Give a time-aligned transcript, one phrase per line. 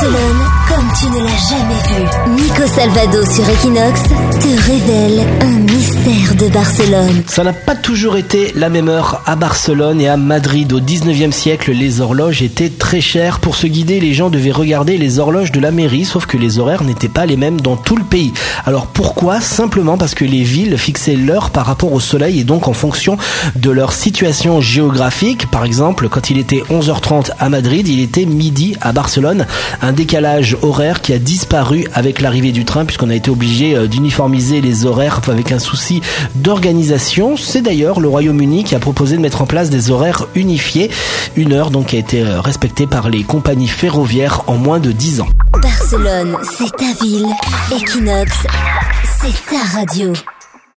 [0.00, 2.40] Comme tu ne l'as jamais vu.
[2.40, 6.27] Nico Salvado sur Equinox te révèle un mystère
[7.26, 10.72] Ça n'a pas toujours été la même heure à Barcelone et à Madrid.
[10.72, 13.40] Au 19e siècle, les horloges étaient très chères.
[13.40, 16.60] Pour se guider, les gens devaient regarder les horloges de la mairie, sauf que les
[16.60, 18.32] horaires n'étaient pas les mêmes dans tout le pays.
[18.66, 19.40] Alors pourquoi?
[19.40, 23.16] Simplement parce que les villes fixaient l'heure par rapport au soleil et donc en fonction
[23.56, 25.50] de leur situation géographique.
[25.50, 29.44] Par exemple, quand il était 11h30 à Madrid, il était midi à Barcelone.
[29.82, 33.88] Un décalage horaire qui a disparu avec l'arrivée du train puisqu'on a été obligé euh,
[33.88, 36.00] d'uniformiser les horaires avec un souci
[36.34, 37.36] d'organisation.
[37.36, 40.90] C'est d'ailleurs le Royaume-Uni qui a proposé de mettre en place des horaires unifiés.
[41.36, 45.20] Une heure donc a été euh, respectée par les compagnies ferroviaires en moins de 10
[45.20, 45.28] ans.
[45.60, 47.26] Barcelone, c'est ta ville.
[47.72, 48.32] Equinox,
[49.20, 50.12] c'est ta radio.